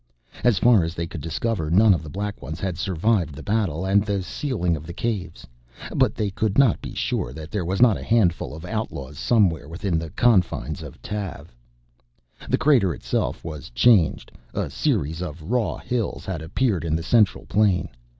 As 0.43 0.57
far 0.57 0.83
as 0.83 0.95
they 0.95 1.05
could 1.05 1.21
discover, 1.21 1.69
none 1.69 1.93
of 1.93 2.01
the 2.01 2.09
Black 2.09 2.41
Ones 2.41 2.59
had 2.59 2.75
survived 2.75 3.35
the 3.35 3.43
battle 3.43 3.85
and 3.85 4.03
the 4.03 4.23
sealing 4.23 4.75
of 4.75 4.87
the 4.87 4.95
Caves. 4.95 5.45
But 5.95 6.15
they 6.15 6.31
could 6.31 6.57
not 6.57 6.81
be 6.81 6.95
sure 6.95 7.33
that 7.33 7.51
there 7.51 7.63
was 7.63 7.83
not 7.83 7.97
a 7.97 8.01
handful 8.03 8.55
of 8.55 8.65
outlaws 8.65 9.19
somewhere 9.19 9.69
within 9.69 9.99
the 9.99 10.09
confines 10.09 10.81
of 10.81 10.99
Tav. 11.03 11.55
The 12.49 12.57
Crater 12.57 12.95
itself 12.95 13.45
was 13.45 13.69
changed. 13.69 14.31
A 14.55 14.71
series 14.71 15.21
of 15.21 15.51
raw 15.51 15.77
hills 15.77 16.25
had 16.25 16.41
appeared 16.41 16.83
in 16.83 16.95
the 16.95 17.03
central 17.03 17.45
plain. 17.45 17.87